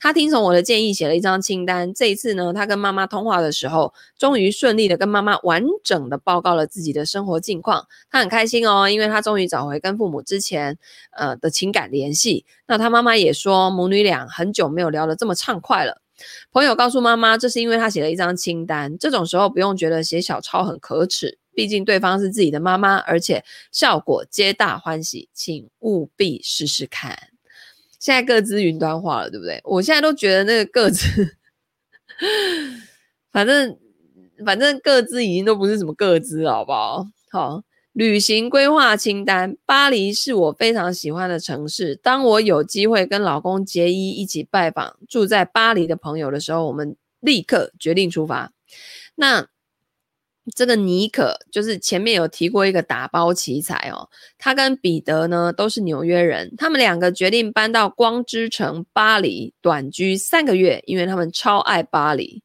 [0.01, 1.95] 他听从我的建议，写了一张清单。
[1.95, 7.87] 这一次呢，他跟妈妈通话的时候，终于顺利的跟妈妈完整的报告了自己的生活近况。
[8.11, 10.77] 他很开心哦，因为他终于找回跟父母之前
[11.13, 12.45] 呃的情感联系。
[12.67, 16.01] 那他妈妈也说，母女俩很很久没有聊得这么畅快了。
[16.51, 18.97] 朋友告诉妈妈，这是因为他写了一张清单。
[18.97, 27.29] 这种时候不用觉得写小抄很可耻，毕竟对方是自己的妈妈，而且效果皆大欢喜，请务必试试看。
[27.99, 29.61] 现在各自云端化了，对不对？
[29.65, 31.37] 我现在都觉得那个各自，
[33.31, 33.79] 反正
[34.47, 37.07] 反正各自已经都不是什么各自，好不好？
[37.31, 37.63] 好。
[37.99, 41.97] 旅行规划清单：巴黎是我非常喜欢的城市。
[41.97, 48.53] 当我有机会跟老公杰伊一起拜访住在巴黎的朋友的时候，我们立刻决定出发。
[49.17, 49.49] 那
[50.55, 54.09] 这个妮可就是前面有提过一个打包奇才哦，
[54.39, 62.45] 他跟彼得呢都是纽约人，他们两个决定搬到光之城巴黎短居三个月，因为他们超爱巴黎。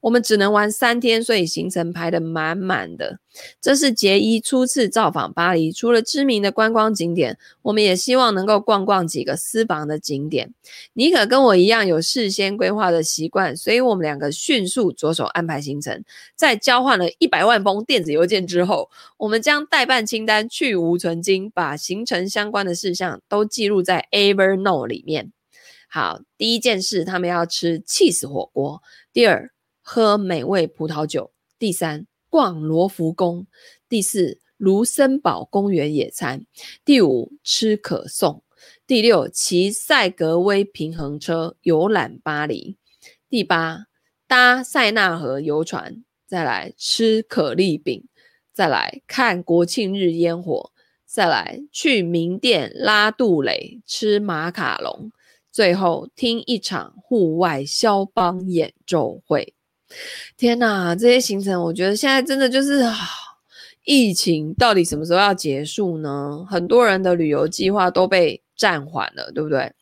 [0.00, 3.18] 我们只能玩三天，所以行程排得满满的。
[3.60, 10.52] 这是杰伊初次造访巴黎，除了知名的观光景点，我们也希望能够逛逛几个私房的景点。
[10.94, 16.02] 妮可跟我一样有事先规划的习惯，所以我们两个迅速着手安排行程。
[16.34, 25.32] 在交换了一百万封电子邮件之后，我们将待办清单去无存菁，把行程相关的事项都记录在 Evernote 里面。
[25.90, 28.82] 好，第一件事，他们要吃起司火锅。
[29.10, 31.32] 第二，喝美味葡萄酒。
[31.58, 33.46] 第三，逛罗浮宫。
[33.88, 36.44] 第四，卢森堡公园野餐。
[36.84, 38.44] 第五，吃可颂。
[38.86, 42.76] 第六，骑赛格威平衡车游览巴黎。
[43.30, 43.86] 第八，
[44.26, 46.04] 搭塞纳河游船。
[46.26, 48.06] 再来吃可丽饼。
[48.52, 50.70] 再来看国庆日烟火。
[51.06, 55.10] 再来去名店拉杜蕾吃马卡龙。
[55.58, 59.54] 最后听一场户外肖邦演奏会，
[60.36, 60.94] 天哪！
[60.94, 62.84] 这些行程我觉得现在真的就是，
[63.84, 66.46] 疫情到底什么时候要结束呢？
[66.48, 69.72] 很多人的旅游计划都被暂缓了，对不对？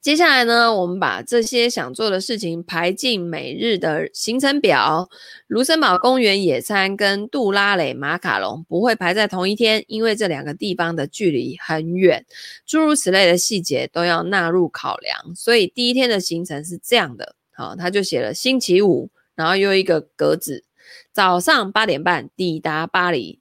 [0.00, 5.10] 接下来呢，我们把这些想做的事情排进每日的行程表。
[5.46, 12.24] 卢森堡公园野餐跟杜拉雷马卡龙不会排在同一天，因为这两个地方的距离很远，
[12.64, 15.34] 诸如此类的细节都要纳入考量。
[15.36, 20.64] 所以第一天的行程是这样的，好，他就写了星期五，然后又一个格子，
[21.12, 23.38] 早上八点半抵达巴黎。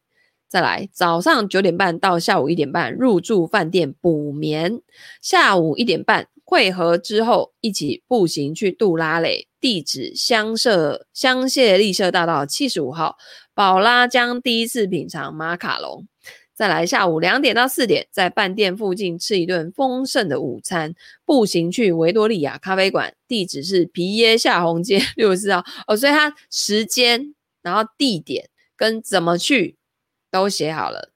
[0.50, 4.82] 再来，早上九点半到下午一点半入住饭店补眠，
[5.22, 13.18] 下午一点半会合之后一起步行去杜拉蕾，地址香榭香榭丽舍大道七十五号。
[13.54, 16.08] 宝拉将第一次品尝马卡龙。
[16.56, 25.64] 再来，下午两点到四点在饭店附近吃一顿丰盛的午餐，步行去维多利亚咖啡馆，地址是皮耶夏红街六十四号。
[25.86, 29.78] 哦，所以它时间，然后地点跟怎么去。
[30.32, 31.12] 都写好了。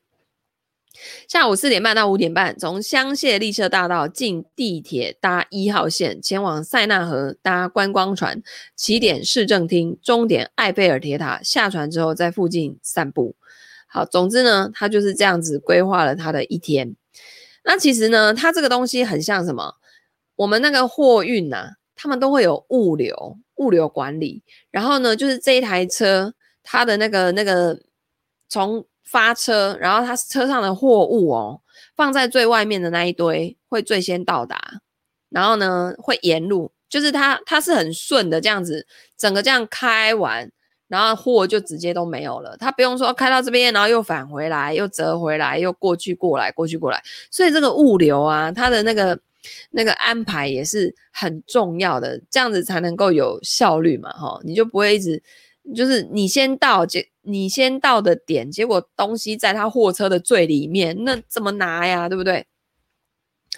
[1.28, 8.42] 下午四点半到五点半，从香榭丽舍大道进地铁搭一号线前往塞纳河，搭观光船，
[8.76, 11.42] 起点市政厅，终点埃菲尔铁塔。
[11.44, 13.36] 下船之后在附近散步。
[13.88, 16.96] 好，总之呢，他就是这样子规划了他的一天。
[17.64, 19.76] 那其实呢，他这个东西很像什么？
[20.36, 24.44] 我们那个货运呐、他们都会有物流、物流管理。
[24.72, 27.80] 然后呢，就是这一台车，它的那个那个
[28.50, 31.62] 从发车，然后它车上的货物哦，
[31.96, 34.60] 放在最外面的那一堆会最先到达，
[35.30, 38.88] 然后呢会沿路，就是它它是很顺的这样子，
[39.18, 40.50] 整个这样开完，
[40.88, 49.20] 然后货就直接都没有了，它不用说开到这边，然后又返回来，又折回来，又过去过来，过去过来，所以这个物流啊，它的那个
[49.72, 55.22] 那个安排也是很重要的，这样子才能够有效率嘛，哈，你就不会一直。
[55.76, 62.10] 就是你先到，结你先到的点，结果东西在他货车的最里面，那怎么拿呀？
[62.10, 62.46] 对不对？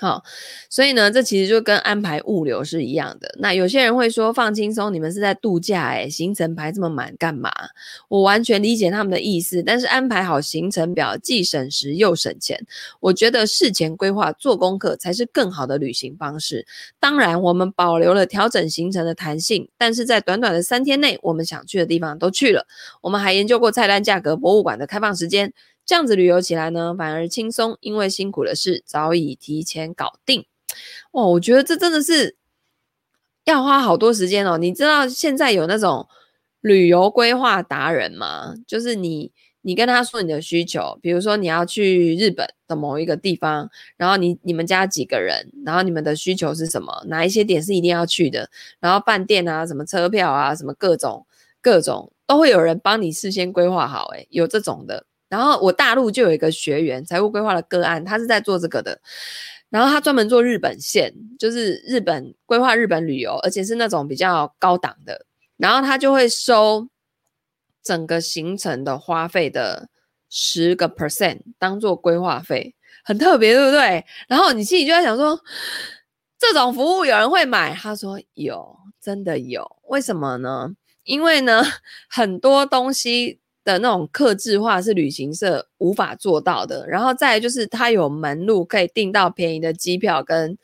[0.01, 0.21] 好，
[0.69, 3.33] 所以呢，这其实就跟安排物流是一样的。
[3.39, 7.49] 那有些人会说放轻松，你们是在度假诶，行程排这么满干嘛？
[8.09, 12.59] 我完全理解他们的意思，但是安排好行程表既省时又省钱。
[12.99, 16.67] 我觉得事前规划做功课才是更好的旅行方式。
[16.99, 22.67] 当然，我们保留了调整行程的弹性，但是在短短的三天内，我们想去的地方都去了。
[23.01, 25.53] 我们还研究过菜单价格、博物馆的开放时间。
[25.85, 30.45] 这样子旅游起来呢，反而轻松，因为辛苦的事早已提前搞定。
[31.11, 32.35] 哇，我觉得这真的是
[33.43, 34.57] 要花好多时间哦。
[34.57, 36.07] 你知道现在有那种
[36.61, 38.55] 旅游规划达人吗？
[38.65, 47.03] 就是你，你跟他说你的需求，比如说你要去日本的某一个地方，然后你你们家几个人，然后你们的需求是什么？
[47.07, 48.49] 哪一些点是一定要去的？
[48.79, 51.27] 然后饭店啊，什么车票啊，什么各种
[51.61, 54.07] 各种都会有人帮你事先规划好。
[54.15, 55.05] 诶，有这种的。
[55.27, 58.99] 然后我大陆就有一个学员，财务规划的个案，他是在做这个的。
[59.69, 65.25] 然后他专门做日本线，就是日本规划日本旅游，而且是那种比较高档的。
[65.57, 66.87] 然后他就会收
[67.83, 69.89] 整个行程的花费的
[70.29, 74.05] 十个 percent 当做规划费，很特别，对不对？
[74.27, 75.37] 然后你心里就在想说，
[76.37, 77.73] 这种服务有人会买？
[77.73, 79.77] 他说有，真的有。
[79.87, 80.75] 为什么呢？
[81.03, 81.63] 因为呢，
[82.07, 83.41] 很多东西。
[83.65, 90.57] 的那种客制化是旅行社无法做到的，然后再来就是它有门路可以订到便宜的机票跟，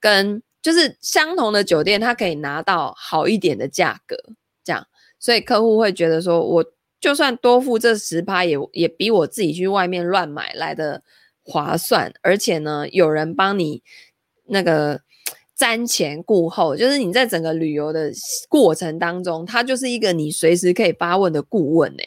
[0.00, 4.16] 跟就是相同的酒店，它可以拿到好一点的价格，
[4.64, 4.86] 这样，
[5.18, 6.64] 所以客户会觉得说，我
[7.00, 11.02] 就算多付这十趴，也也比我自己去外面乱买来的
[11.42, 13.82] 划算，而且呢，有人帮你
[14.46, 15.00] 那个
[15.58, 18.12] 瞻前顾后，就是你在整个旅游的
[18.48, 22.02] 过程当中，他就是一个你随时可以发问的顾问呢、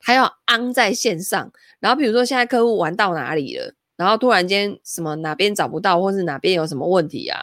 [0.00, 7.38] 还要安在线上，然后比如说现在客户玩到哪里了，然后突然间什么哪边找不到，或是哪边有什么问题啊，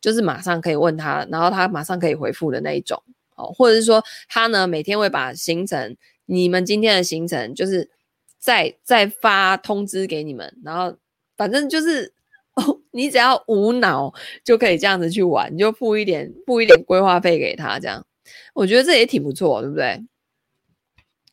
[0.00, 3.02] 就是马上可以问他，然后他马上可以回复的那一种，
[3.36, 7.90] 哦，或者是说他呢每天会把行程，你们今天的行程就是
[8.38, 10.96] 再再发通知给你们，然后
[11.36, 12.14] 反正就是
[12.54, 18.06] 哦，你只要无脑就可以这样子去玩，你就付一点付一点规划费给他，这样。
[18.54, 20.02] 我觉得这也挺不错，对不对？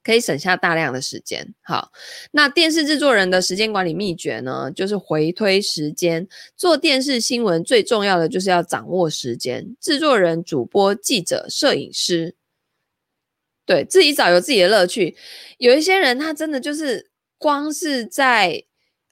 [0.07, 1.45] 可以省下大量的时间。
[1.61, 1.91] 好，
[2.31, 6.25] 那电视制作人的时间管理秘诀呢，就是回推时间。
[6.55, 9.75] 做电视新闻最重要的就是要掌握时间。
[9.81, 12.35] 制作人、主播、记者、摄影师，
[13.65, 15.17] 对，自己找有自己的乐趣。
[15.57, 18.63] 有一些人他真的就是光是在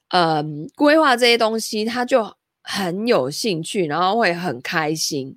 [0.08, 5.36] 嗯规划这些东西，他就很有兴趣，然后会很开心。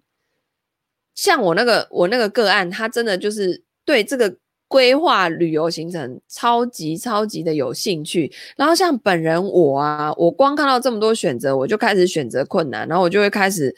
[1.14, 4.38] 像我那个我那个个案，他真的就是对这个。
[4.70, 13.76] 规划旅游行程超级超级的有兴趣，然后像本人我啊，我光看到这么多选择，我就开始选择困难，然后我就会开始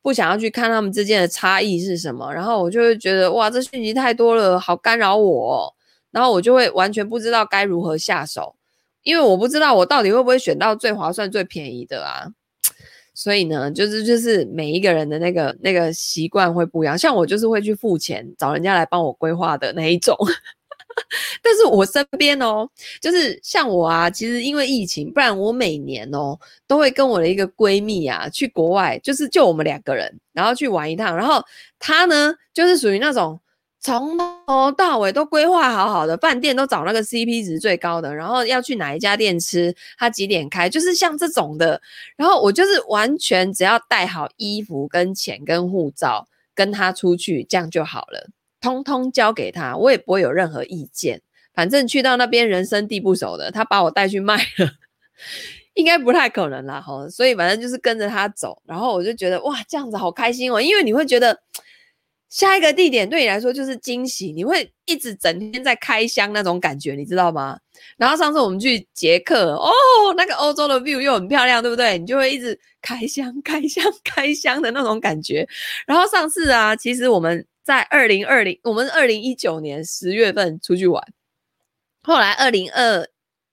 [0.00, 5.74] 不想要去看他们之间的差异是什么，然后我就会觉得哇，这讯息太多了，好干扰我，
[6.12, 8.54] 然后我就会完全不知道该如何下手，
[9.02, 12.28] 因为我不知道我到底会不会选到最划算、最便宜的啊。
[13.18, 20.16] 所以呢，就是就是每一个人的那个那个习惯会不一样，像我就是会去付钱找人家来帮我规划的那一种，
[21.42, 22.68] 但是我身边哦，
[23.00, 31.16] 就是像我啊，其实因为疫情，不然我每年哦都会跟我的一个闺蜜啊去国外，就是就我们两个人，然后去玩一趟。
[31.16, 31.42] 然后
[31.80, 33.40] 她呢，就是属于那种
[33.80, 41.80] 从头到尾都规划好好的，饭店都找那个 CP 值最高的，然后要去哪一家店吃，他几点开，就是像这种的。
[42.16, 48.28] 然后我就是完全只要带好衣服、跟钱、跟护照，跟他出去，这样就好了。
[48.60, 51.22] 通通交给他，我也不会有任何意见。
[51.54, 54.70] 反正去到那边人生地不熟的，他把我带去卖了，
[55.74, 57.08] 应该不太可能啦齁。
[57.08, 61.40] 所以反正就是跟着他走，然后我就觉得哇，这样子好开心哦，因为你会觉得
[62.28, 67.58] 下一个地点对你来说就是惊喜，你会一直整天在开箱那种感觉，你知道吗？
[67.96, 69.70] 然后上次我们去捷克，哦，
[70.16, 71.98] 那个欧洲的 view 又很漂亮，对不对？
[71.98, 75.48] 你就会一直开箱、开箱、开箱的那种感觉。
[75.86, 77.46] 然后上次啊，其实我们。
[77.68, 81.04] 在二零二零，我们二零一九年十月份出去玩，
[82.02, 83.06] 后来二零二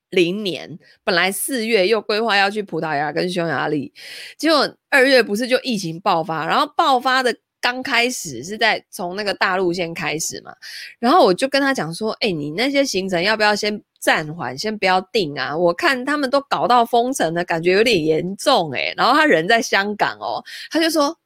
[0.10, 3.92] 零年本来四月又规划要去葡萄牙跟匈牙利，
[4.38, 7.36] 结果二月不是就疫情爆发，然后爆发的
[7.66, 10.54] 刚开始是在从那个大陆先开始嘛，
[11.00, 15.58] 然后我就跟他讲说，哎、你那些行程要不要先暂缓，先不要定啊？
[15.58, 21.18] 我看他们都搞到封城的感觉有点严重哎、然后他人在香港哦，他就说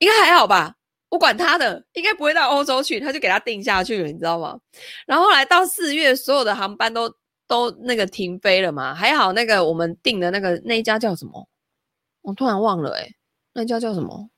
[0.00, 0.74] 应该还好吧。
[1.08, 4.58] 我管他的，应该不会到欧洲去，他就给他定下去了，你知道吗？
[5.06, 7.10] 然后后来到四月，所有的航班都
[7.46, 11.48] 都那个停飞了嘛，还好那个我们订的那个那一家叫什么？
[12.20, 13.14] 我突然忘了、欸，诶
[13.54, 14.28] 那家叫什么？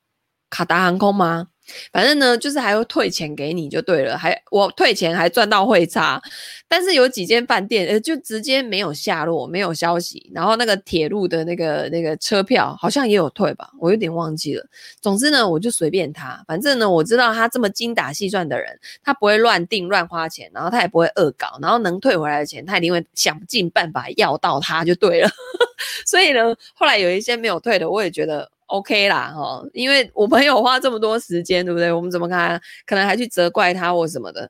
[0.50, 1.46] 卡达航空吗？
[1.92, 6.20] 反正呢，就是还会退钱给你就对了，还我退钱还赚到汇差，
[6.66, 14.66] 但是有几间饭店呃就直接没有下落，没有消息，然后那个铁路的那个那个车票好像也有退吧，我有点忘记了。
[15.00, 25.30] 总之呢，我就随便他，反正呢，我知道他这么精打细算的人，他不会乱订乱花钱，然后他也不会恶搞，然后能退回来的钱，他一定会想尽办法要到他就对了。
[26.04, 28.50] 所以呢，后来有一些没有退的，我也觉得。
[28.70, 31.90] OK 啦，哈，因为我朋友花这么多时间，对不对？
[31.90, 32.60] 我们怎么看？
[32.86, 34.48] 可能还去责怪他或什么的。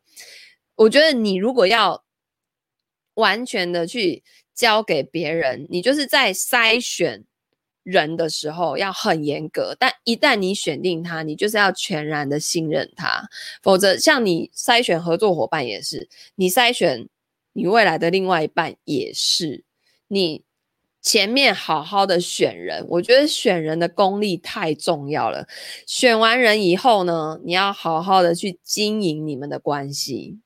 [0.77, 2.05] 我觉得你如果要
[3.15, 4.23] 完全的去
[4.55, 7.25] 交给别人，你就是在筛选
[7.83, 9.75] 人的时候要很严格。
[9.79, 13.27] 但一旦你选定他，你就是要全然的信任他。
[13.63, 17.09] 否则，像你筛选合作伙伴也是，你筛选
[17.55, 19.65] 你未来的另外一半也是
[20.09, 20.45] 你。
[21.03, 25.47] 前面好好的选人，我觉得选人的功力太重要了。
[25.87, 30.39] 选完人以后呢，你要好好的去经营你们的关系，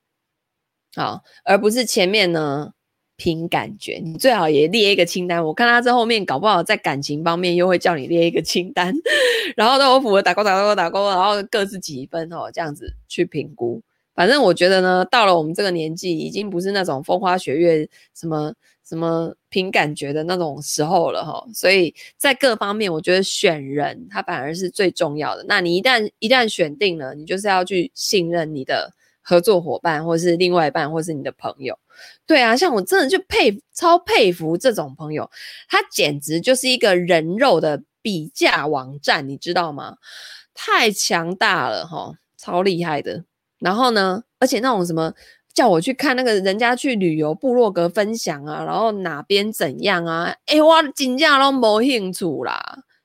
[0.94, 2.72] 好，而不是前面呢
[3.16, 4.00] 凭感觉。
[4.02, 5.44] 你最好也列一个清单。
[5.44, 8.94] 我看他这后面搞不好在感情方面又会叫你列一个清单，
[9.56, 13.82] 然后都我符合打勾打勾打勾，然后各自几分哦，这样子去评估。
[14.14, 18.52] 反正我觉得呢，到了我们这个年纪，已经不是那种风花雪月什么。
[18.86, 25.42] 什么凭感觉的那种时候了哈，所以在各方面，我觉得选人他反而是最重要的。
[25.48, 28.92] 那你一旦一旦选定了，你就是要去信任你的
[29.22, 31.78] 合作伙伴，或是另外一半，或是你的朋友。
[32.26, 35.30] 对啊，像我真的就佩超佩服这种朋友，
[35.66, 39.96] 他简直就是一个人肉的比价网站，你知道吗？
[40.52, 43.24] 太强大了哈，超厉害的。
[43.64, 45.12] 然后呢，而且那种什么。
[45.54, 50.34] 叫我去看那个人家去旅游部落格分享啊，然后哪边怎样啊？
[50.46, 52.60] 哎，我真的都没兴趣啦，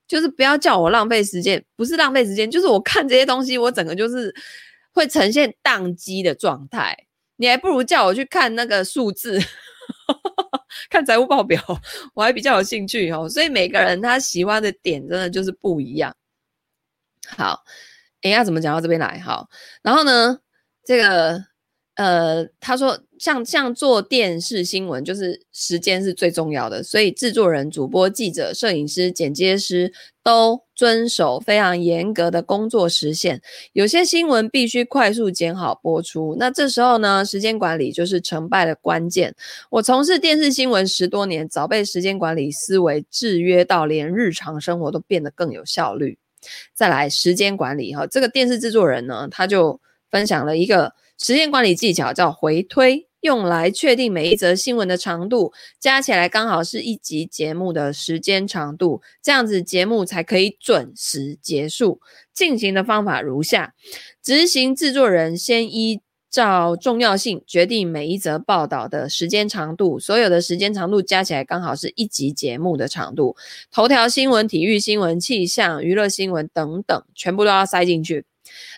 [0.07, 4.33] 就是不要叫我浪费时间，不是浪费时间，就是我看这些东西，我整个就是
[4.91, 6.97] 会呈现宕机的状态。
[7.35, 9.39] 你还不如叫我去看那个数字，
[10.89, 11.61] 看财务报表，
[12.15, 13.29] 我还比较有兴趣哦。
[13.29, 16.15] 所以每个人他喜欢的点真的就是不一样。
[17.37, 17.63] 好，
[18.23, 19.19] 哎，要怎么讲到这边来？
[19.19, 19.47] 好，
[19.83, 20.39] 然后呢，
[20.89, 21.45] 这个。
[21.95, 29.91] 呃，他说像像做电视新闻，就是时间是最重要的，所以制作人、主播、记者、摄影师、剪接师
[30.23, 33.41] 都遵守非常严格的工作时限。
[33.73, 39.35] 有些新闻必须快速剪好播出，那这时候呢，时间管理就是成败的关键。
[39.69, 46.17] 我从事电视新闻十多年，早被时间管理思维制约到，连日常生活都变得更有效率。
[46.73, 50.93] 再来，时间管理哈，这个电视制作人呢，他就分享了一个。
[51.21, 61.99] 时间管理技巧叫回推，用来确定每一则新闻的长度，加起来刚好是一集节目的时间长度，这样子节目才可以准时结束。
[62.33, 63.73] 进行的方法如下：
[64.23, 65.99] 执行制作人先依
[66.31, 73.35] 照重要性决定每一则报道的时间长度，所有的时间长度加起来刚好是一集节目的长度。
[73.69, 78.23] 头条新闻、体育新闻、气象、娱乐新闻等等，全部都要塞进去。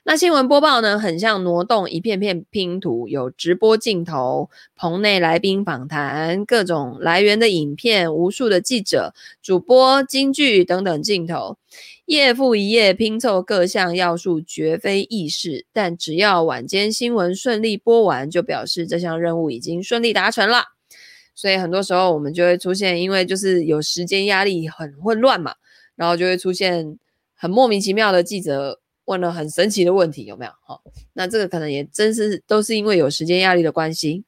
[0.03, 9.13] 那新闻播报呢，很像挪动一片片拼图，有直播镜头、棚内来宾访谈、各种来源的影片、无数的记者、
[9.43, 11.57] 主播、京剧等等镜头，
[12.05, 15.67] 夜复一夜拼凑各项要素，绝非易事。
[15.71, 20.63] 但只要晚间新闻顺利播完，就表示这项任务已经顺利达成了。
[21.35, 25.53] 所以很多时候我们就会出现，因为就是有时间压力很混乱嘛，
[25.95, 26.97] 然后就会出现
[27.35, 28.79] 很莫名其妙的记者。
[29.05, 30.51] 问了很神奇的问题，有没有？
[30.65, 30.81] 好，
[31.13, 34.23] 那这个可能也真是都是因为有时间压力的关系。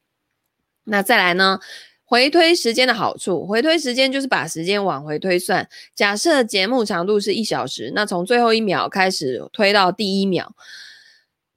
[0.85, 1.59] 那再来呢？
[2.05, 5.67] 回推时间的好处，回推时间就是把时间往回推算。
[5.95, 10.53] 假设节目长度是一小时，那从最后一秒开始推到第一秒。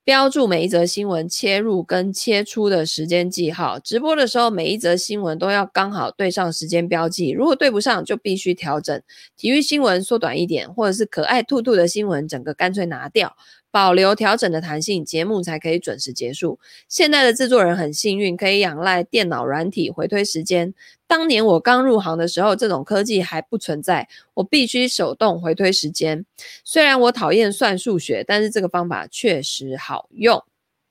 [0.06, 9.02] 标注每一则新闻切入跟切出的时间记号，直播的时候每一则新闻都要刚好对上时间标记，如果对不上就必须调整。
[9.36, 13.36] 体育新闻缩短一点，或者是可爱兔兔的新闻整个干脆拿掉。
[13.70, 16.58] 保留调整的弹性，节目才可以准时结束。
[16.88, 20.72] 现在的制作人很幸运，可以仰赖电脑软体回推时间。
[21.06, 26.24] 当年我刚入行的时候，这种科技还不存在，我必须手动回推时间。
[26.64, 30.42] 虽然我讨厌算数学，但是这个方法确实好用。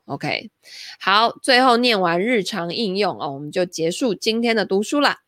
[0.06, 0.52] OK，
[1.00, 5.20] 好，最后念完日常应用哦，我们就结束今天的读书啦。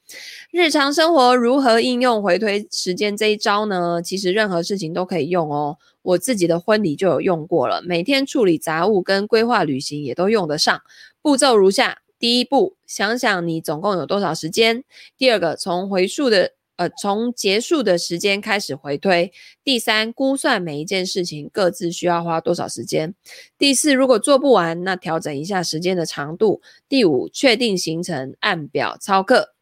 [0.51, 4.01] 日常生活如何应用回推时间这一招呢？
[4.03, 5.78] 其实任何事情都可以用哦。
[6.03, 10.82] 我自己的婚礼就有用过了，每天处理杂物跟规划旅行也都用得上。
[11.21, 14.84] 步骤如下：第一步，想想你总共有多少时间；
[15.17, 19.32] 第二个，从回溯的呃从结束的时间开始回推；
[19.63, 23.11] 第三，估算每一件事情各自需要花多少时间；
[23.57, 29.53] 第四，如果做不完，那调整一下时间的长度；第五，确定行程，按表操课。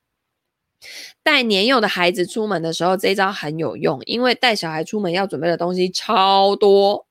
[1.24, 7.05] 带年幼的孩子出门的时候，这一招很有用，因为带小孩出门要准备的东西超多，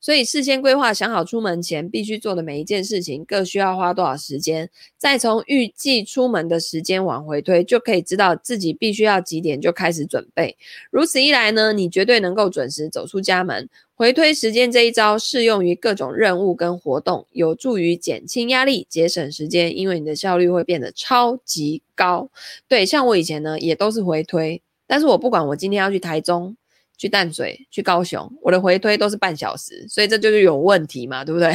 [0.00, 10.56] 所以事先规划，想好出门前必须做的每一件事情各需要花多少时间，再从预计出门的时间往回推，就可以知道自己必须要几点就开始准备。
[10.90, 13.68] 如此一来呢，你绝对能够准时走出家门。
[13.94, 22.28] 回推时间这一招适用于各种任务跟活动，有助于减轻压力、节省时间，因为你的效率会变得超级高。
[22.68, 26.54] 对，像我以前呢，也都是回推，但是我不管我今天要去台中、
[26.96, 31.54] 去淡水、去高雄，我的回推都是半小时，所以这就是有问题嘛，对不对？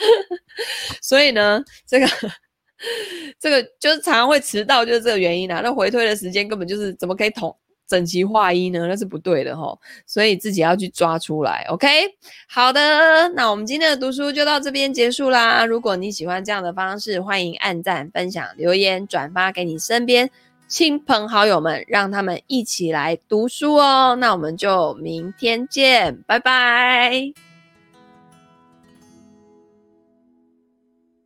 [1.00, 2.06] 所以呢，这个
[3.38, 5.60] 这个就是常常会迟到，就是这个原因啊。
[5.62, 7.56] 那回推的时间根本就是怎么可以统？
[7.88, 11.66] 整齐划一呢，那是不对的齁，所以自己要去抓出来。
[11.70, 11.88] OK，
[12.48, 15.66] 好的，那我们今天的读书就到这边结束啦。
[15.66, 20.30] 如果你喜欢这样的方式，欢迎按赞、分享、留言、转发给你身边
[20.70, 24.16] 亲朋好友们，让他们一起来读书哦。
[24.20, 27.49] 那我们就明天见，拜拜。